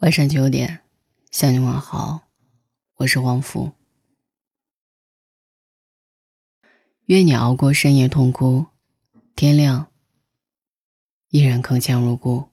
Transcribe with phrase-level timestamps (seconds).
[0.00, 0.80] 晚上九点，
[1.30, 2.26] 向你问好，
[2.94, 3.72] 我是黄福。
[7.04, 8.64] 愿你熬过深夜痛哭，
[9.36, 9.92] 天亮
[11.28, 12.48] 依然铿锵如故。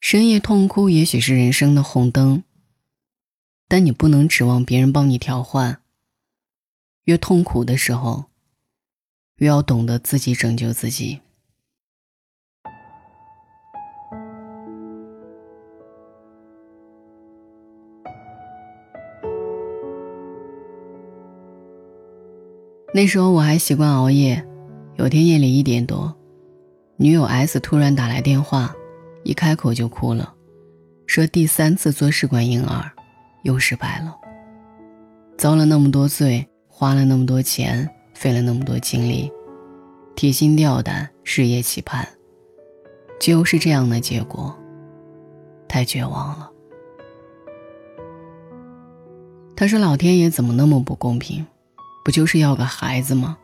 [0.00, 2.42] 深夜痛哭也许是人生的红灯，
[3.68, 5.80] 但你不能指望别人帮你调换。
[7.04, 8.24] 越痛苦的时候，
[9.36, 11.20] 越要懂得自己拯救自己。
[22.98, 24.44] 那时候我还习惯熬夜，
[24.96, 26.12] 有天夜里一点多，
[26.96, 28.74] 女友 S 突然打来电话，
[29.22, 30.34] 一开口就哭了，
[31.06, 32.90] 说第三次做试管婴儿，
[33.44, 34.18] 又失败了。
[35.36, 39.30] 遭了那么多罪，花了那么多钱，费了那么多精力，
[40.16, 42.04] 提心吊胆，日夜期盼，
[43.20, 44.52] 就是这样的结果，
[45.68, 46.50] 太绝望了。
[49.54, 51.46] 他说：“老天爷怎么那么不公平？”
[52.08, 53.36] 不就是要个孩子吗？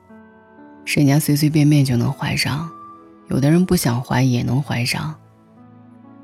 [0.87, 2.67] 人家随随便便就能怀上，
[3.29, 5.15] 有的人不想怀也能怀上，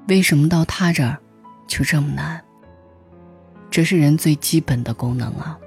[0.09, 1.19] 为什么到他这儿
[1.67, 2.43] 就这么难？
[3.71, 5.59] 这是人最基本的功能啊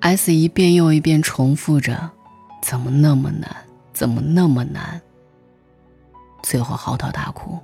[0.00, 2.10] ！S 一遍又一遍重复着
[2.60, 3.50] ：“怎么那么难？
[3.94, 5.00] 怎么那么难？”
[6.44, 7.58] 最后嚎啕大哭。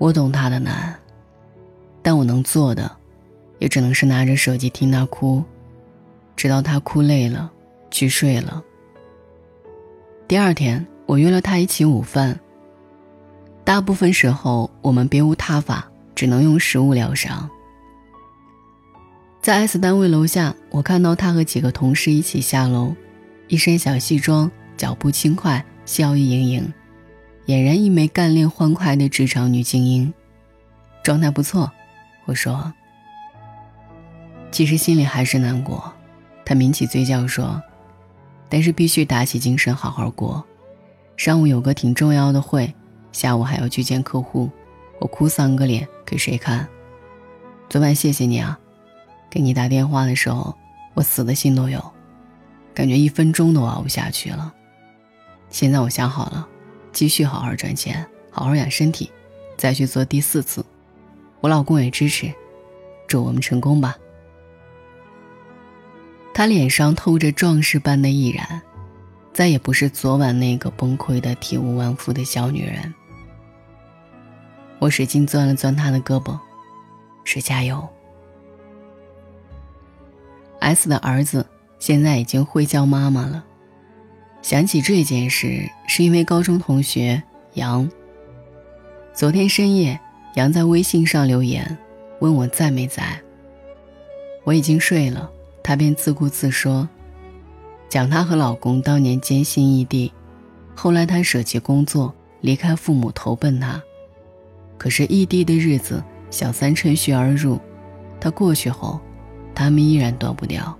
[0.00, 0.98] 我懂他的难，
[2.02, 2.96] 但我能做的。
[3.62, 5.40] 也只能是拿着手机听他哭，
[6.34, 7.48] 直到他哭累了，
[7.92, 8.60] 去睡了。
[10.26, 12.40] 第二天，我约了他一起午饭。
[13.62, 17.48] 大部分时候，我们别无他法，只能用食物疗伤。
[19.40, 22.92] 在 S 单位楼下，我看到他和几个同事一起下楼，
[23.46, 26.72] 一身小西装，脚步轻快，笑意盈盈，
[27.46, 30.12] 俨然一枚干练欢快的职场女精英，
[31.04, 31.70] 状态不错。
[32.24, 32.72] 我说。
[34.52, 35.90] 其实心里还是难过，
[36.44, 37.60] 他抿起嘴角说
[38.50, 40.44] ：“但是必须打起精神好好过。
[41.16, 42.72] 上午有个挺重要的会，
[43.12, 44.50] 下午还要去见客户，
[45.00, 46.68] 我哭丧个脸给谁看？
[47.70, 48.58] 昨晚谢谢你啊，
[49.30, 50.54] 给你打电话的时候，
[50.92, 51.82] 我死的心都有，
[52.74, 54.52] 感觉一分钟都熬不下去了。
[55.48, 56.46] 现在我想好了，
[56.92, 59.10] 继续好好赚钱，好好养身体，
[59.56, 60.62] 再去做第四次。
[61.40, 62.30] 我老公也支持，
[63.08, 63.96] 祝我们成功吧。”
[66.34, 68.60] 他脸上透着壮士般的毅然，
[69.32, 72.92] 再也不是昨晚那个崩溃的体无完肤的小女人。
[74.78, 76.38] 我使劲攥了攥他的胳膊，
[77.24, 77.86] 说：“加油。
[80.58, 81.46] ”S 的儿子
[81.78, 83.44] 现在已经会叫妈妈了。
[84.40, 87.22] 想起这件事，是因为高中同学
[87.54, 87.88] 杨。
[89.12, 90.00] 昨天深夜，
[90.34, 91.78] 杨在微信上留言，
[92.20, 93.20] 问我在没在。
[94.44, 95.30] 我已经睡了。
[95.62, 96.88] 她便自顾自说，
[97.88, 100.12] 讲她和老公当年艰辛异地，
[100.74, 103.82] 后来她舍弃工作，离开父母投奔他。
[104.76, 107.60] 可是异地的日子，小三趁虚而入，
[108.18, 109.00] 他过去后，
[109.54, 110.76] 他们依然断不掉。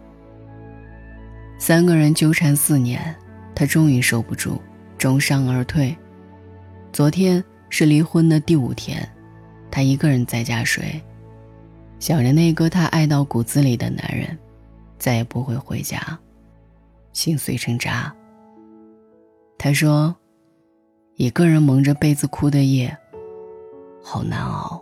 [1.56, 3.14] 三个人纠缠四年，
[3.54, 4.60] 他终于受不住，
[4.98, 5.96] 重伤而退。
[6.92, 9.08] 昨天是离婚的第五天，
[9.70, 11.00] 他一个人在家睡，
[12.00, 14.36] 想着那个他爱到骨子里的男人。
[15.02, 15.98] 再也不会回家，
[17.12, 18.14] 心碎成渣。
[19.58, 20.14] 他说
[21.18, 22.96] ：“一个人蒙着被子哭的夜，
[24.00, 24.80] 好难熬。”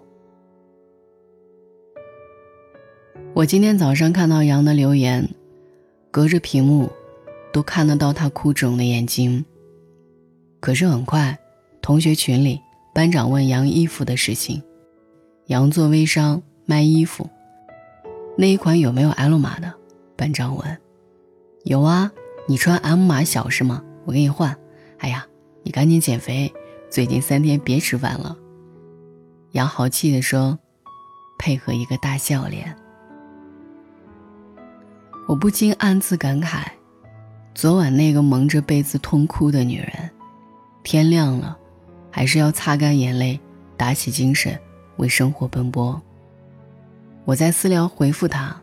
[3.32, 5.26] 我今天早上看到杨的留言，
[6.10, 6.91] 隔着屏幕，
[7.50, 9.42] 都看得到他哭肿的眼睛。
[10.60, 11.38] 可是很快，
[11.81, 12.60] 同学群里
[12.94, 14.62] 班长问杨衣服的事情，
[15.47, 17.26] 杨做微商卖衣服，
[18.37, 19.79] 那一款有没有 L 码的？
[20.20, 20.78] 班长问
[21.64, 22.12] ：“有啊，
[22.47, 23.82] 你穿 M 码小是吗？
[24.04, 24.55] 我给你换。
[24.99, 25.26] 哎呀，
[25.62, 26.52] 你赶紧减肥，
[26.90, 28.37] 最近三天别吃饭了。”
[29.52, 30.58] 杨豪气地说，
[31.38, 32.76] 配合一个大笑脸。
[35.26, 36.64] 我不禁暗自感慨：
[37.55, 40.11] 昨晚那个蒙着被子痛哭的女人，
[40.82, 41.56] 天亮了，
[42.11, 43.40] 还是要擦干眼泪，
[43.75, 44.55] 打起精神
[44.99, 45.99] 为生活奔波。
[47.25, 48.59] 我在私聊回复她。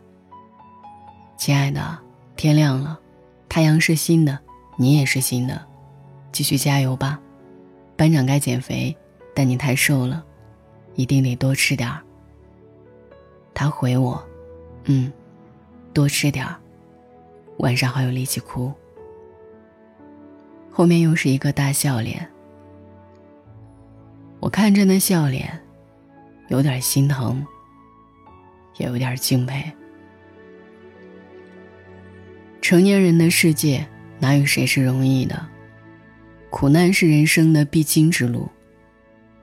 [1.38, 1.96] 亲爱的，
[2.34, 2.98] 天亮了，
[3.48, 4.36] 太阳是新的，
[4.76, 5.64] 你也是新的，
[6.32, 7.18] 继续加油吧。
[7.96, 8.94] 班长该减肥，
[9.36, 10.24] 但你太瘦了，
[10.96, 12.02] 一定得多吃点儿。
[13.54, 14.20] 他回我，
[14.86, 15.12] 嗯，
[15.94, 16.56] 多吃点儿，
[17.58, 18.72] 晚上好有力气哭。
[20.72, 22.28] 后面又是一个大笑脸。
[24.40, 25.56] 我看着那笑脸，
[26.48, 27.46] 有点心疼，
[28.78, 29.72] 也有点敬佩。
[32.60, 33.86] 成年人的世界，
[34.18, 35.46] 哪有谁是容易的？
[36.50, 38.48] 苦难是人生的必经之路。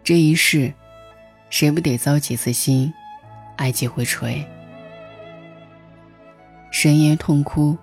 [0.03, 0.71] 这一世，
[1.49, 2.93] 谁不得遭几次心，
[3.55, 4.45] 爱几回锤？
[6.71, 7.77] 深夜痛哭，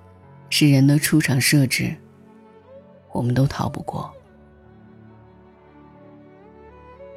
[0.51, 1.95] 是人的出场设置，
[3.11, 4.13] 我们都逃不过。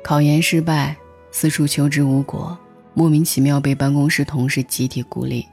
[0.02, 0.96] 考研失败，
[1.32, 2.58] 四处求职无果，
[2.94, 5.46] 莫名其妙被办公室同事集体孤立，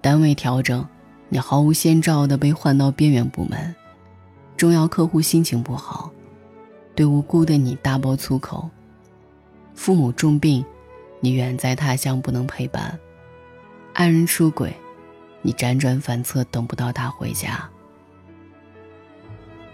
[0.00, 0.86] 单位调整，
[1.34, 3.74] 你毫无先兆的被换到边缘部门，
[4.56, 6.08] 重要客户心情不好。
[6.94, 8.70] 对无辜的你大爆粗口，
[9.74, 10.64] 父母重病，
[11.18, 12.96] 你远在他乡不能陪伴；
[13.94, 14.72] 爱人出轨，
[15.42, 17.68] 你辗转反侧等不到他回家。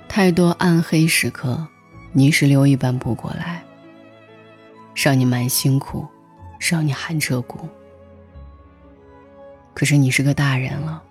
[0.09, 1.69] 太多暗黑时刻，
[2.15, 3.63] 泥石流一般扑过来，
[4.95, 6.09] 让你蛮辛苦，
[6.59, 7.69] 让你寒彻骨。
[9.75, 11.03] 可是你是个大人了，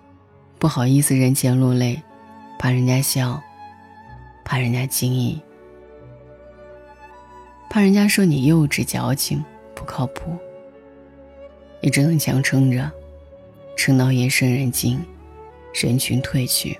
[0.60, 2.02] 不好意思人前落泪，
[2.58, 3.42] 怕人家笑，
[4.44, 5.40] 怕人家惊异。
[7.70, 9.42] 怕人家说你幼稚、矫情、
[9.74, 10.36] 不靠谱，
[11.80, 12.92] 也只能强撑着，
[13.74, 15.02] 撑到夜深人静，
[15.72, 16.78] 人群退去，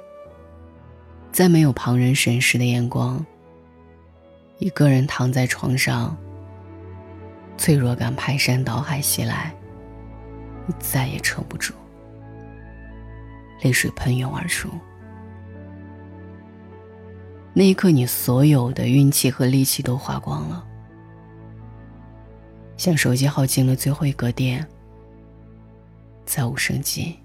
[1.33, 3.25] 再没有旁人审视的眼光，
[4.59, 6.15] 一个人躺在床上，
[7.57, 9.55] 脆弱感排山倒海袭来，
[10.67, 11.73] 你再也撑不住，
[13.63, 14.69] 泪水喷涌而出。
[17.53, 20.67] 那一刻，你所有的运气和力气都花光了。
[22.77, 24.67] 像手机耗尽了最后一格电，
[26.25, 27.19] 再无生机，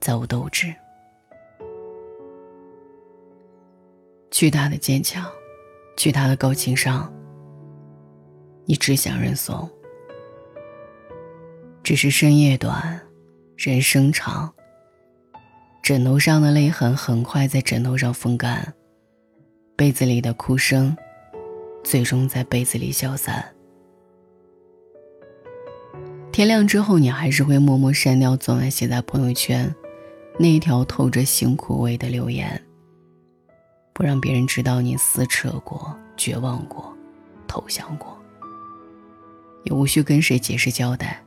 [0.00, 0.74] 再无斗志。
[4.30, 5.28] 巨大的坚强，
[5.96, 7.12] 巨大的高情商，
[8.64, 9.68] 你只想认怂。
[11.82, 12.98] 只是深夜短，
[13.62, 14.50] 人生长。
[15.82, 18.72] 枕头上的泪痕很快在枕头上风干，
[19.76, 20.96] 被子里的哭声。
[21.84, 23.44] 最终在被子里消散。
[26.32, 29.74] 天亮之后，你还是会默默删掉昨晚写在朋友圈
[30.38, 32.62] 那一条透着辛苦味的留言，
[33.92, 36.96] 不让别人知道你撕扯过、绝望过、
[37.46, 38.18] 投降过，
[39.64, 41.22] 也无需跟谁解释交代，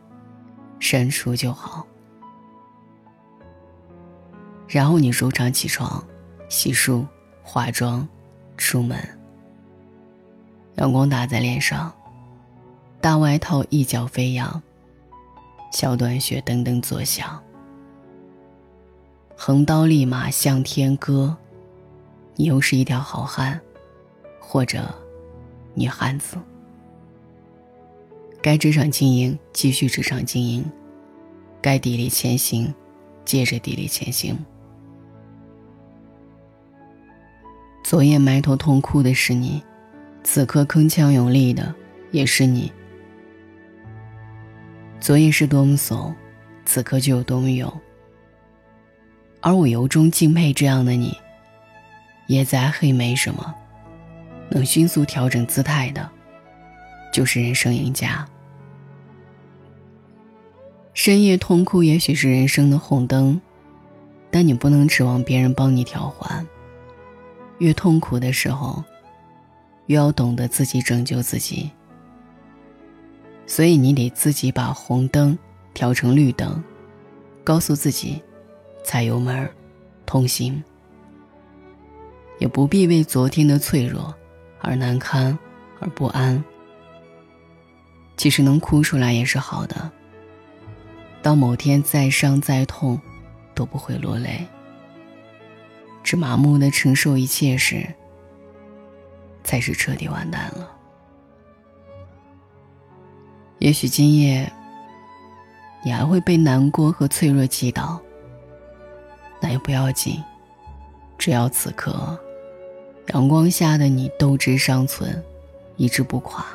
[0.80, 1.86] 删除就好。
[4.68, 6.04] 然后你如常起床、
[6.50, 7.06] 洗漱、
[7.44, 8.07] 化妆、
[8.57, 8.98] 出门。
[10.75, 11.94] 阳光打在脸上，
[13.00, 14.62] 大外套一角飞扬，
[15.71, 17.42] 小短靴噔噔作响。
[19.36, 21.36] 横刀立马向天歌，
[22.36, 23.60] 你又是一条好汉，
[24.39, 24.83] 或者
[25.74, 26.38] 女汉子。
[28.42, 30.65] 该职场经营继续职场经营，
[31.62, 32.74] 该砥砺前行，
[33.25, 34.38] 接着砥砺前行。
[37.84, 39.62] 昨夜埋头痛哭的是你。
[40.24, 41.74] 此刻铿锵有力的
[42.12, 42.72] 也是你。
[45.00, 46.16] 昨夜是多么怂，
[46.66, 47.72] 此刻就有多么勇。
[49.42, 51.18] 而我由衷敬佩这样的你。
[52.28, 53.53] 也再黑没什么，
[54.50, 56.10] 能迅速调整姿态的，
[57.12, 58.25] 就是人生赢家。
[60.94, 63.42] 深夜痛哭也许是人生的红灯，
[64.32, 66.46] 但你不能指望别人帮你调换。
[67.60, 68.84] 越痛苦的时候。
[69.88, 71.70] 越要懂得自己拯救自己，
[73.46, 75.38] 所以你得自己把红灯
[75.74, 76.64] 调成绿灯，
[77.44, 78.22] 告诉自己
[78.82, 79.50] 踩油门
[80.06, 80.64] 通行，
[82.40, 84.16] 也不必为昨天的脆弱
[84.62, 85.38] 而难堪
[85.82, 86.42] 而不安。
[88.16, 89.92] 其实能哭出来也是好的。
[91.24, 93.01] 当某天再伤再痛，
[93.56, 94.46] 都不会落泪，
[96.03, 97.88] 只麻木的承受一切时。
[99.46, 100.72] 才是彻底完蛋了。
[103.60, 104.50] 也许今夜，
[105.84, 108.00] 你还会被难过和脆弱击倒，
[109.42, 110.24] 那也不要紧，
[111.18, 112.18] 只要此刻，
[113.13, 115.22] 阳光下的你斗志尚存，
[115.75, 116.46] 意志不垮。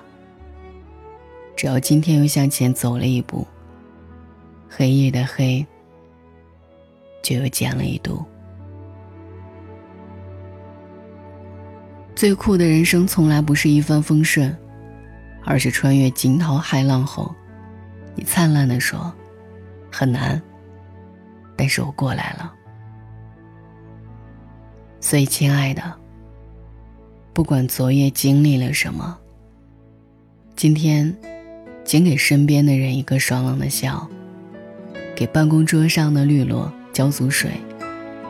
[1.55, 3.47] 只要今天又向前走了一步，
[4.69, 5.67] 黑夜的黑
[7.23, 8.25] 就又减了一度。
[12.15, 14.55] 最酷的人生从来不是一帆风顺
[15.45, 17.33] 而是穿越惊涛骇浪后
[18.17, 19.15] 你灿烂的说
[19.89, 20.41] 很难
[21.57, 22.53] 但是我过来了。
[25.01, 25.83] 所以亲爱的
[27.33, 29.17] 不管昨夜经历了什么
[30.57, 31.17] 今天
[31.85, 34.09] 请给身边的人一个爽朗的笑。
[35.19, 37.51] 给办公桌上的绿萝浇足水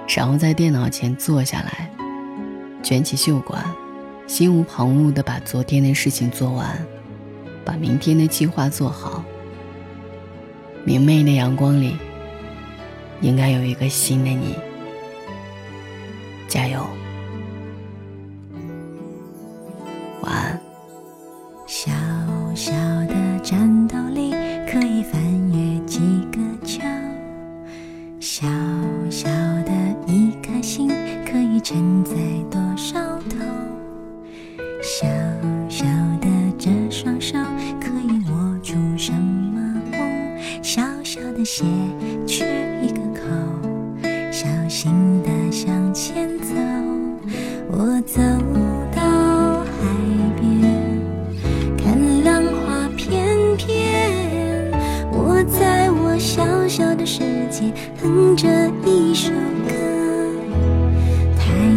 [0.09, 1.91] 然后在电脑前坐下来
[2.83, 3.63] 卷起袖管
[4.27, 6.83] 心无旁骛的把昨天的事情做完
[7.63, 9.23] 把明天的计划做好。
[10.83, 11.95] 明媚的阳光里
[13.21, 14.55] 应该有一个新的你。
[16.49, 17.08] 加油。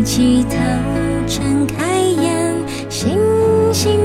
[0.01, 0.57] 抬起头
[1.27, 2.57] 睁开眼
[2.89, 3.19] 星
[3.71, 3.99] 星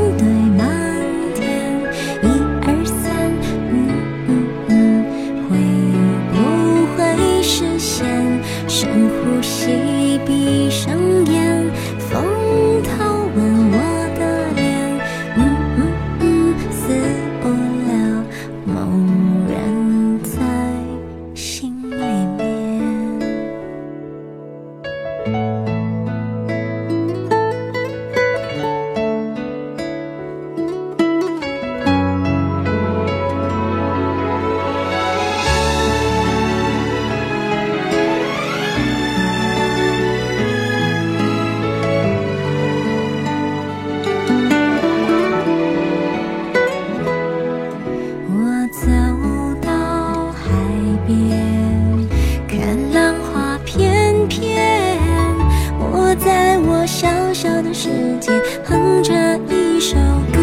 [57.86, 58.32] 世界
[58.64, 59.14] 哼着
[59.48, 59.94] 一首
[60.32, 60.40] 歌，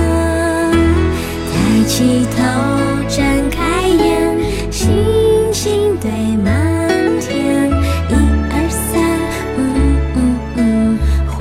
[1.51, 2.41] 抬起头，
[3.09, 3.21] 睁
[3.51, 4.87] 开眼，星
[5.51, 7.69] 星堆满天，
[8.09, 8.11] 一
[8.49, 8.93] 二三，
[9.57, 9.59] 呜
[10.15, 10.17] 呜
[10.55, 10.61] 呜，
[11.27, 11.35] 会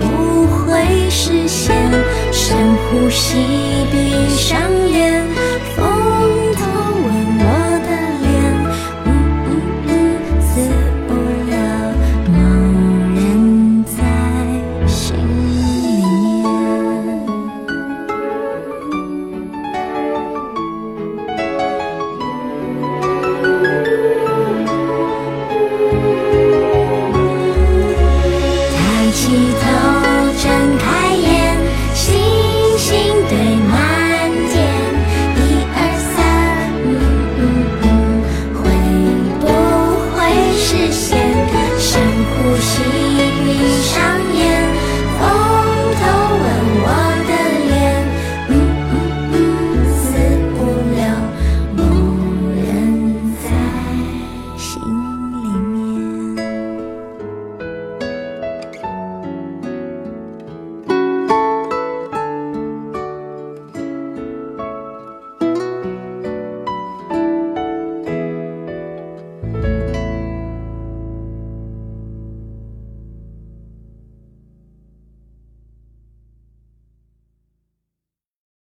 [0.00, 0.02] 不
[0.66, 1.70] 会实现？
[2.32, 2.56] 深
[2.90, 3.36] 呼吸，
[3.92, 3.94] 闭
[4.28, 4.91] 上眼。